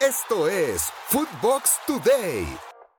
Esto 0.00 0.46
es 0.46 0.82
Footbox 1.08 1.78
Today. 1.86 2.46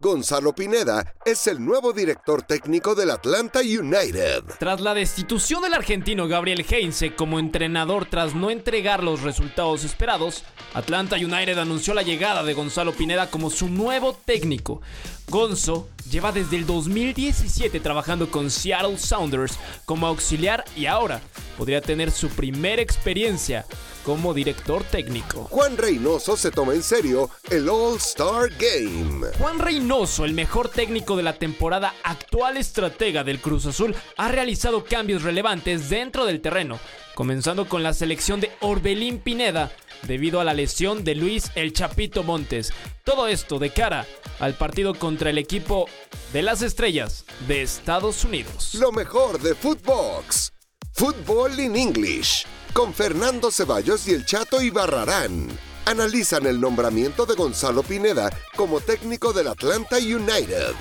Gonzalo 0.00 0.54
Pineda 0.54 1.14
es 1.26 1.46
el 1.46 1.62
nuevo 1.62 1.92
director 1.92 2.42
técnico 2.42 2.94
del 2.94 3.10
Atlanta 3.10 3.60
United. 3.60 4.44
Tras 4.58 4.80
la 4.80 4.94
destitución 4.94 5.62
del 5.62 5.74
argentino 5.74 6.26
Gabriel 6.26 6.64
Heinze 6.66 7.14
como 7.14 7.38
entrenador 7.38 8.06
tras 8.06 8.34
no 8.34 8.50
entregar 8.50 9.02
los 9.04 9.20
resultados 9.20 9.84
esperados, 9.84 10.42
Atlanta 10.72 11.16
United 11.16 11.58
anunció 11.58 11.92
la 11.92 12.02
llegada 12.02 12.42
de 12.42 12.54
Gonzalo 12.54 12.92
Pineda 12.92 13.30
como 13.30 13.50
su 13.50 13.68
nuevo 13.68 14.14
técnico. 14.14 14.80
Gonzo 15.28 15.88
lleva 16.10 16.32
desde 16.32 16.56
el 16.56 16.66
2017 16.66 17.78
trabajando 17.80 18.30
con 18.30 18.50
Seattle 18.50 18.98
Sounders 18.98 19.58
como 19.84 20.06
auxiliar 20.06 20.64
y 20.74 20.86
ahora 20.86 21.20
podría 21.58 21.82
tener 21.82 22.10
su 22.10 22.30
primera 22.30 22.80
experiencia 22.80 23.66
como 24.06 24.32
director 24.32 24.84
técnico. 24.84 25.48
Juan 25.50 25.76
Reynoso 25.76 26.36
se 26.36 26.52
toma 26.52 26.74
en 26.74 26.84
serio 26.84 27.28
el 27.50 27.68
All-Star 27.68 28.50
Game. 28.50 29.26
Juan 29.36 29.58
Reynoso, 29.58 30.24
el 30.24 30.32
mejor 30.32 30.68
técnico 30.68 31.16
de 31.16 31.24
la 31.24 31.32
temporada, 31.32 31.92
actual 32.04 32.56
estratega 32.56 33.24
del 33.24 33.40
Cruz 33.40 33.66
Azul, 33.66 33.96
ha 34.16 34.28
realizado 34.28 34.84
cambios 34.84 35.24
relevantes 35.24 35.90
dentro 35.90 36.24
del 36.24 36.40
terreno, 36.40 36.78
comenzando 37.16 37.68
con 37.68 37.82
la 37.82 37.92
selección 37.94 38.40
de 38.40 38.52
Orbelín 38.60 39.18
Pineda 39.18 39.72
debido 40.02 40.40
a 40.40 40.44
la 40.44 40.54
lesión 40.54 41.02
de 41.02 41.16
Luis 41.16 41.50
El 41.56 41.72
Chapito 41.72 42.22
Montes. 42.22 42.72
Todo 43.02 43.26
esto 43.26 43.58
de 43.58 43.70
cara 43.70 44.06
al 44.38 44.54
partido 44.54 44.94
contra 44.94 45.30
el 45.30 45.38
equipo 45.38 45.88
de 46.32 46.42
las 46.42 46.62
estrellas 46.62 47.24
de 47.48 47.62
Estados 47.62 48.22
Unidos. 48.22 48.74
Lo 48.74 48.92
mejor 48.92 49.40
de 49.40 49.56
Footbox. 49.56 50.52
Football 50.92 51.58
in 51.58 51.74
English 51.74 52.46
con 52.76 52.92
Fernando 52.92 53.50
Ceballos 53.50 54.06
y 54.06 54.12
el 54.12 54.26
Chato 54.26 54.60
Ibarrarán. 54.60 55.48
Analizan 55.86 56.44
el 56.44 56.60
nombramiento 56.60 57.24
de 57.24 57.34
Gonzalo 57.34 57.82
Pineda 57.82 58.30
como 58.54 58.82
técnico 58.82 59.32
del 59.32 59.48
Atlanta 59.48 59.96
United. 59.96 60.74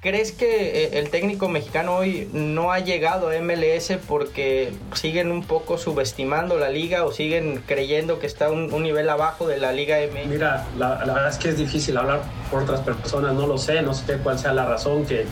¿Crees 0.00 0.32
que 0.32 0.84
eh, 0.84 0.98
el 0.98 1.10
técnico 1.10 1.50
mexicano 1.50 1.96
hoy 1.96 2.30
no 2.32 2.72
ha 2.72 2.78
llegado 2.78 3.28
a 3.28 3.38
MLS 3.42 3.92
porque 4.08 4.72
siguen 4.94 5.30
un 5.30 5.44
poco 5.44 5.76
subestimando 5.76 6.58
la 6.58 6.70
liga 6.70 7.04
o 7.04 7.12
siguen 7.12 7.62
creyendo 7.66 8.20
que 8.20 8.26
está 8.26 8.50
un, 8.50 8.70
nivel 8.82 9.10
abajo 9.10 9.46
de 9.46 9.58
la 9.58 9.72
liga 9.72 9.98
MX? 9.98 10.26
Mira, 10.26 10.66
la, 10.78 10.96
verdad 10.96 11.28
es 11.28 11.36
que 11.36 11.50
es 11.50 11.58
difícil 11.58 11.98
hablar 11.98 12.22
por 12.50 12.62
otras 12.62 12.80
personas, 12.80 13.34
no 13.34 13.46
lo 13.46 13.58
sé, 13.58 13.82
no 13.82 13.92
sé 13.92 14.16
cuál 14.16 14.38
sea 14.38 14.54
la 14.54 14.64
razón 14.64 15.04
que, 15.04 15.26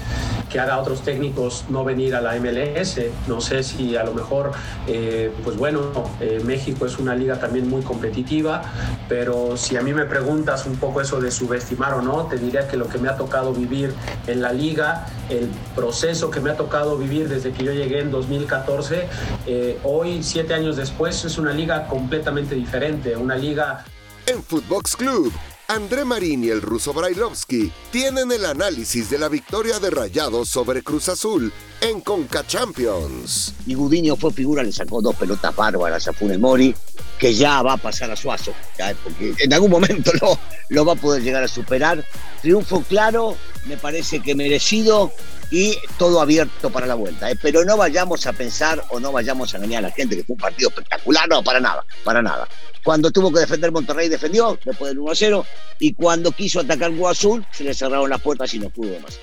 que 0.53 0.61
haga 0.61 0.78
otros 0.78 1.03
técnicos 1.03 1.64
no 1.69 1.84
venir 1.84 2.14
a 2.14 2.20
la 2.20 2.34
MLS. 2.36 3.00
No 3.27 3.41
sé 3.41 3.62
si 3.62 3.97
a 3.97 4.05
lo 4.05 4.14
mejor, 4.14 4.53
eh, 4.86 5.31
pues 5.45 5.56
bueno, 5.56 5.81
eh, 6.20 6.41
México 6.45 6.86
es 6.86 6.98
una 6.98 7.14
liga 7.14 7.39
también 7.39 7.69
muy 7.69 7.83
competitiva, 7.83 8.62
pero 9.08 9.56
si 9.56 9.77
a 9.77 9.83
mí 9.83 9.92
me 9.92 10.05
preguntas 10.05 10.67
un 10.67 10.77
poco 10.77 11.00
eso 11.00 11.20
de 11.20 11.30
subestimar 11.30 11.95
o 11.95 12.03
no, 12.03 12.27
te 12.27 12.39
diría 12.39 12.69
que 12.69 12.77
lo 12.77 12.89
que 12.89 12.98
me 12.98 13.08
ha 13.08 13.17
tocado 13.17 13.53
vivir 13.53 13.92
en 14.27 14.41
la 14.41 14.53
liga, 14.53 14.62
liga, 14.62 15.06
el 15.28 15.50
proceso 15.75 16.30
que 16.30 16.41
me 16.41 16.50
ha 16.50 16.56
tocado 16.56 16.97
vivir 16.97 17.28
desde 17.28 17.53
que 17.53 17.64
yo 17.64 17.73
llegué 17.73 18.00
en 18.00 18.11
2014, 18.11 19.08
eh, 19.47 19.78
hoy, 19.83 20.23
siete 20.23 20.55
años 20.55 20.77
después, 20.77 21.25
es 21.25 21.36
una 21.39 21.53
liga 21.53 21.86
completamente 21.89 22.55
diferente, 22.55 23.17
una 23.17 23.34
liga... 23.34 23.84
En 24.27 24.42
Footbox 24.42 24.97
Club, 24.97 25.33
André 25.74 26.04
Marín 26.04 26.44
y 26.44 26.50
el 26.50 26.60
ruso 26.60 26.92
Brailovsky 26.92 27.72
tienen 27.90 28.30
el 28.30 28.44
análisis 28.44 29.08
de 29.08 29.18
la 29.18 29.30
victoria 29.30 29.78
de 29.78 29.88
Rayados 29.88 30.50
sobre 30.50 30.82
Cruz 30.82 31.08
Azul 31.08 31.50
en 31.80 32.02
Conca 32.02 32.46
Champions. 32.46 33.54
Y 33.66 33.72
Gudiño 33.72 34.16
fue 34.16 34.34
figura, 34.34 34.62
le 34.62 34.70
sacó 34.70 35.00
dos 35.00 35.16
pelotas 35.16 35.56
bárbaras 35.56 36.06
a 36.06 36.12
Funes 36.12 36.38
Mori, 36.38 36.74
que 37.18 37.32
ya 37.32 37.62
va 37.62 37.72
a 37.72 37.76
pasar 37.78 38.10
a 38.10 38.16
Suazo, 38.16 38.52
porque 39.02 39.34
en 39.38 39.54
algún 39.54 39.70
momento 39.70 40.12
lo, 40.20 40.38
lo 40.68 40.84
va 40.84 40.92
a 40.92 40.96
poder 40.96 41.22
llegar 41.22 41.42
a 41.42 41.48
superar. 41.48 42.04
Triunfo 42.42 42.82
claro, 42.82 43.34
me 43.64 43.78
parece 43.78 44.20
que 44.20 44.34
merecido 44.34 45.10
y 45.53 45.78
todo 45.98 46.20
abierto 46.20 46.70
para 46.70 46.86
la 46.86 46.95
vuelta. 46.95 47.31
¿eh? 47.31 47.36
Pero 47.41 47.62
no 47.64 47.77
vayamos 47.77 48.27
a 48.27 48.33
pensar 48.33 48.83
o 48.89 48.98
no 48.98 49.13
vayamos 49.13 49.52
a 49.52 49.58
engañar 49.58 49.85
a 49.85 49.89
la 49.89 49.95
gente 49.95 50.17
que 50.17 50.24
fue 50.24 50.35
un 50.35 50.40
partido 50.40 50.70
espectacular, 50.70 51.29
no, 51.29 51.45
para 51.45 51.61
nada, 51.61 51.85
para 52.02 52.23
nada. 52.23 52.48
Cuando 52.83 53.11
tuvo 53.11 53.30
que 53.30 53.40
defender 53.40 53.70
Monterrey 53.70 54.08
defendió, 54.08 54.58
después 54.64 54.91
del 54.91 54.98
1-0, 54.98 55.45
y 55.79 55.92
cuando 55.92 56.33
quiso 56.33 56.61
atacar 56.61 56.91
Azul 57.08 57.46
se 57.52 57.64
le 57.64 57.74
cerraron 57.74 58.08
las 58.08 58.23
puertas 58.23 58.52
y 58.55 58.58
no 58.58 58.70
pudo 58.70 58.98
más. 59.01 59.18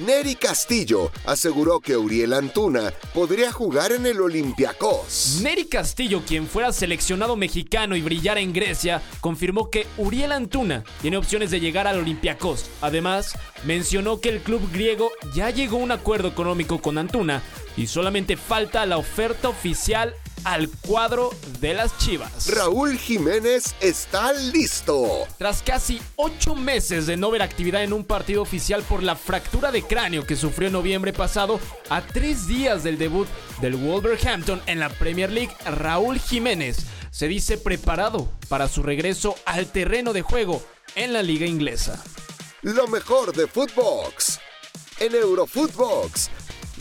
Neri 0.00 0.36
Castillo 0.36 1.12
aseguró 1.26 1.80
que 1.80 1.98
Uriel 1.98 2.32
Antuna 2.32 2.94
podría 3.12 3.52
jugar 3.52 3.92
en 3.92 4.06
el 4.06 4.22
Olympiacos. 4.22 5.40
Neri 5.42 5.66
Castillo, 5.66 6.22
quien 6.26 6.46
fuera 6.46 6.72
seleccionado 6.72 7.36
mexicano 7.36 7.94
y 7.94 8.00
brillara 8.00 8.40
en 8.40 8.54
Grecia, 8.54 9.02
confirmó 9.20 9.68
que 9.68 9.86
Uriel 9.98 10.32
Antuna 10.32 10.82
tiene 11.02 11.18
opciones 11.18 11.50
de 11.50 11.60
llegar 11.60 11.86
al 11.86 11.98
Olympiacos. 11.98 12.70
Además, 12.80 13.36
mencionó 13.64 14.18
que 14.18 14.30
el 14.30 14.40
club 14.40 14.66
griego 14.72 15.12
ya 15.34 15.50
llegó 15.50 15.76
a 15.76 15.82
un 15.82 15.92
acuerdo 15.92 16.28
económico 16.28 16.80
con 16.80 16.96
Antuna 16.96 17.42
y 17.76 17.86
solamente 17.86 18.38
falta 18.38 18.86
la 18.86 18.96
oferta 18.96 19.50
oficial 19.50 20.14
al 20.44 20.68
cuadro 20.68 21.30
de 21.60 21.74
las 21.74 21.96
Chivas. 21.98 22.48
Raúl 22.54 22.98
Jiménez 22.98 23.74
está 23.80 24.32
listo. 24.32 25.08
Tras 25.38 25.62
casi 25.62 26.00
ocho 26.16 26.54
meses 26.54 27.06
de 27.06 27.16
no 27.16 27.30
ver 27.30 27.42
actividad 27.42 27.82
en 27.82 27.92
un 27.92 28.04
partido 28.04 28.42
oficial 28.42 28.82
por 28.82 29.02
la 29.02 29.16
fractura 29.16 29.70
de 29.70 29.82
cráneo 29.82 30.26
que 30.26 30.36
sufrió 30.36 30.68
en 30.68 30.74
noviembre 30.74 31.12
pasado, 31.12 31.60
a 31.90 32.02
tres 32.02 32.46
días 32.46 32.82
del 32.82 32.98
debut 32.98 33.28
del 33.60 33.76
Wolverhampton 33.76 34.60
en 34.66 34.80
la 34.80 34.88
Premier 34.88 35.30
League, 35.30 35.54
Raúl 35.64 36.18
Jiménez 36.18 36.78
se 37.10 37.28
dice 37.28 37.58
preparado 37.58 38.30
para 38.48 38.68
su 38.68 38.82
regreso 38.82 39.34
al 39.44 39.66
terreno 39.66 40.12
de 40.12 40.22
juego 40.22 40.62
en 40.94 41.12
la 41.12 41.22
liga 41.22 41.46
inglesa. 41.46 42.02
Lo 42.62 42.86
mejor 42.88 43.34
de 43.34 43.46
Footbox. 43.46 44.40
En 45.00 45.14
Eurofootbox, 45.14 46.30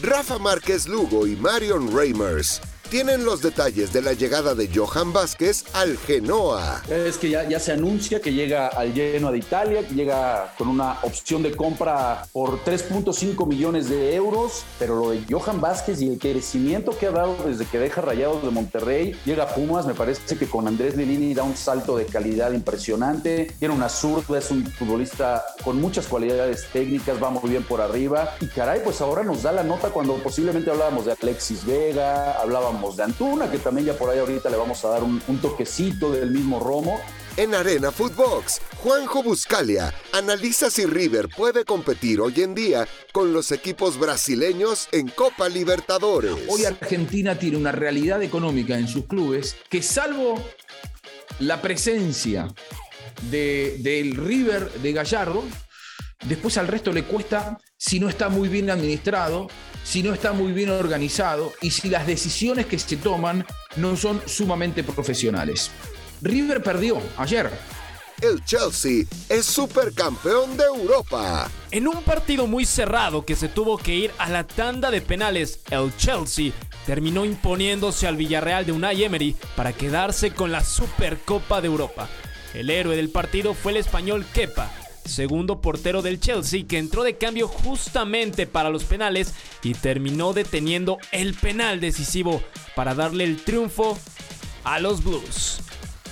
Rafa 0.01 0.37
Márquez 0.37 0.87
Lugo 0.87 1.25
y 1.25 1.35
Marion 1.35 1.95
Reimers 1.95 2.61
tienen 2.91 3.23
los 3.23 3.41
detalles 3.41 3.93
de 3.93 4.01
la 4.01 4.11
llegada 4.11 4.53
de 4.53 4.67
Johan 4.67 5.13
Vázquez 5.13 5.63
al 5.71 5.97
Genoa. 5.97 6.83
Es 6.89 7.17
que 7.17 7.29
ya, 7.29 7.47
ya 7.47 7.57
se 7.57 7.71
anuncia 7.71 8.19
que 8.19 8.33
llega 8.33 8.67
al 8.67 8.91
Genoa 8.91 9.31
de 9.31 9.37
Italia, 9.37 9.87
que 9.87 9.95
llega 9.95 10.53
con 10.57 10.67
una 10.67 10.99
opción 11.03 11.41
de 11.41 11.55
compra 11.55 12.27
por 12.33 12.61
3.5 12.65 13.47
millones 13.47 13.87
de 13.87 14.13
euros, 14.13 14.65
pero 14.77 14.97
lo 14.99 15.11
de 15.11 15.23
Johan 15.29 15.61
Vázquez 15.61 16.01
y 16.01 16.09
el 16.09 16.19
crecimiento 16.19 16.91
que 16.97 17.07
ha 17.07 17.11
dado 17.11 17.37
desde 17.45 17.65
que 17.65 17.79
deja 17.79 18.01
Rayados 18.01 18.43
de 18.43 18.49
Monterrey, 18.49 19.15
llega 19.23 19.43
a 19.43 19.55
Pumas, 19.55 19.85
me 19.85 19.93
parece 19.93 20.37
que 20.37 20.47
con 20.47 20.67
Andrés 20.67 20.97
Lilini 20.97 21.33
da 21.33 21.43
un 21.43 21.55
salto 21.55 21.95
de 21.95 22.05
calidad 22.05 22.51
impresionante, 22.51 23.55
tiene 23.57 23.73
una 23.73 23.87
zurda, 23.87 24.37
es 24.37 24.51
un 24.51 24.65
futbolista 24.65 25.45
con 25.63 25.79
muchas 25.79 26.07
cualidades 26.07 26.67
técnicas, 26.73 27.23
va 27.23 27.29
muy 27.29 27.49
bien 27.49 27.63
por 27.63 27.79
arriba, 27.79 28.35
y 28.41 28.47
caray, 28.47 28.81
pues 28.83 28.99
ahora 28.99 29.23
nos 29.23 29.43
da 29.43 29.53
la 29.53 29.63
nota 29.63 29.91
cuando 29.91 30.15
posiblemente 30.15 30.69
hablábamos 30.69 31.05
de 31.05 31.13
Alexis 31.13 31.65
Vega, 31.65 32.33
hablábamos 32.33 32.80
de 32.89 33.03
Antuna, 33.03 33.49
que 33.49 33.59
también 33.59 33.85
ya 33.85 33.93
por 33.93 34.09
ahí 34.09 34.17
ahorita 34.17 34.49
le 34.49 34.57
vamos 34.57 34.83
a 34.83 34.89
dar 34.89 35.03
un, 35.03 35.21
toquecito 35.39 36.11
del 36.11 36.31
mismo 36.31 36.59
Romo. 36.59 36.99
En 37.37 37.53
Arena 37.53 37.91
Footbox, 37.91 38.59
Juanjo 38.77 39.21
Buscalia 39.21 39.93
analiza 40.11 40.71
si 40.71 40.85
River 40.85 41.29
puede 41.29 41.63
competir 41.63 42.19
hoy 42.19 42.41
en 42.41 42.55
día 42.55 42.87
con 43.13 43.33
los 43.33 43.51
equipos 43.51 43.99
brasileños 43.99 44.89
en 44.91 45.07
Copa 45.09 45.47
Libertadores. 45.47 46.35
Hoy 46.49 46.65
Argentina 46.65 47.37
tiene 47.37 47.57
una 47.57 47.71
realidad 47.71 48.23
económica 48.23 48.77
en 48.77 48.87
sus 48.87 49.05
clubes 49.05 49.55
que 49.69 49.81
salvo 49.83 50.43
la 51.39 51.61
presencia 51.61 52.47
del 53.29 54.15
River 54.15 54.71
de 54.81 54.91
Gallardo, 54.91 55.43
después 56.25 56.57
al 56.57 56.67
resto 56.67 56.91
le 56.91 57.03
cuesta 57.03 57.59
si 57.77 57.99
no 57.99 58.09
está 58.09 58.29
muy 58.29 58.49
bien 58.49 58.69
administrado, 58.71 59.47
si 59.83 60.03
no 60.03 60.13
está 60.13 60.33
muy 60.33 60.51
bien 60.51 60.69
organizado 60.69 61.53
y 61.61 61.71
si 61.71 61.89
las 61.89 62.07
decisiones 62.07 62.65
que 62.65 62.79
se 62.79 62.97
toman 62.97 63.45
no 63.75 63.95
son 63.95 64.21
sumamente 64.25 64.83
profesionales. 64.83 65.71
River 66.21 66.61
perdió 66.61 67.01
ayer. 67.17 67.51
El 68.21 68.43
Chelsea 68.45 69.05
es 69.29 69.45
supercampeón 69.47 70.55
de 70.55 70.63
Europa. 70.65 71.49
En 71.71 71.87
un 71.87 72.03
partido 72.03 72.45
muy 72.45 72.65
cerrado 72.65 73.25
que 73.25 73.35
se 73.35 73.47
tuvo 73.47 73.79
que 73.79 73.95
ir 73.95 74.11
a 74.19 74.29
la 74.29 74.45
tanda 74.45 74.91
de 74.91 75.01
penales, 75.01 75.61
el 75.71 75.91
Chelsea 75.97 76.51
terminó 76.85 77.25
imponiéndose 77.25 78.07
al 78.07 78.17
Villarreal 78.17 78.67
de 78.67 78.73
Unai 78.73 79.03
Emery 79.03 79.35
para 79.55 79.73
quedarse 79.73 80.35
con 80.35 80.51
la 80.51 80.63
Supercopa 80.63 81.61
de 81.61 81.67
Europa. 81.67 82.07
El 82.53 82.69
héroe 82.69 82.95
del 82.95 83.09
partido 83.09 83.55
fue 83.55 83.71
el 83.71 83.79
español 83.79 84.23
Kepa, 84.33 84.69
segundo 85.11 85.61
portero 85.61 86.01
del 86.01 86.19
Chelsea, 86.19 86.65
que 86.67 86.77
entró 86.77 87.03
de 87.03 87.17
cambio 87.17 87.47
justamente 87.47 88.47
para 88.47 88.69
los 88.69 88.83
penales 88.83 89.33
y 89.61 89.73
terminó 89.73 90.33
deteniendo 90.33 90.97
el 91.11 91.33
penal 91.35 91.79
decisivo 91.79 92.41
para 92.75 92.95
darle 92.95 93.25
el 93.25 93.43
triunfo 93.43 93.97
a 94.63 94.79
los 94.79 95.03
Blues. 95.03 95.59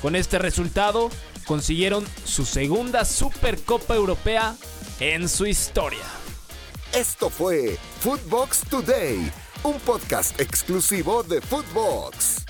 Con 0.02 0.16
este 0.16 0.38
resultado, 0.38 1.10
consiguieron 1.46 2.06
su 2.26 2.46
segunda 2.46 3.06
Supercopa 3.06 3.96
Europea 3.96 4.56
en 5.00 5.28
su 5.28 5.46
historia. 5.46 6.06
Esto 6.94 7.30
fue 7.30 7.78
Footbox 8.02 8.62
Today, 8.70 9.32
un 9.64 9.80
podcast 9.80 10.40
exclusivo 10.40 11.24
de 11.24 11.42
Footbox. 11.42 12.49